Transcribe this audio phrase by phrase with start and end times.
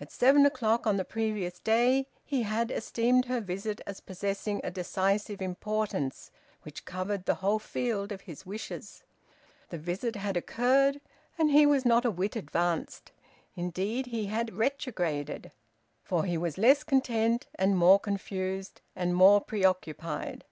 [0.00, 4.72] At seven o'clock on the previous day, he had esteemed her visit as possessing a
[4.72, 6.32] decisive importance
[6.64, 9.04] which covered the whole field of his wishes.
[9.68, 11.00] The visit had occurred,
[11.38, 13.12] and he was not a whit advanced;
[13.54, 15.52] indeed he had retrograded,
[16.02, 20.44] for he was less content and more confused, and more preoccupied.